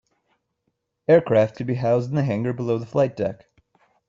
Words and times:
Aircraft 1.07 1.57
could 1.57 1.67
be 1.67 1.75
housed 1.75 2.09
in 2.09 2.15
the 2.15 2.23
hangar 2.23 2.53
below 2.53 2.79
the 2.79 2.87
flight 2.87 3.15
deck. 3.15 3.45